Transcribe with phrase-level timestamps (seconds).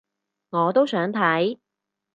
[0.49, 1.59] 我都想睇